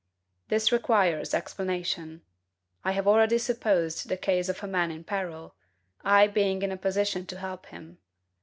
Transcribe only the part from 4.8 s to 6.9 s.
in peril, I being in a